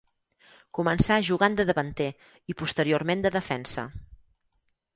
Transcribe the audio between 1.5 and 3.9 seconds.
de davanter i posteriorment de defensa.